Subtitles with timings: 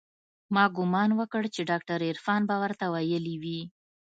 [0.53, 3.61] ما ګومان وکړ چې ډاکتر عرفان به ورته ويلي وي.